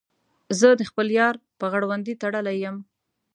زه 0.59 0.69
د 0.79 0.81
خپل 0.89 1.07
یار 1.19 1.35
په 1.59 1.65
غړوندي 1.71 2.13
تړلی 2.21 2.55
یم. 2.63 2.77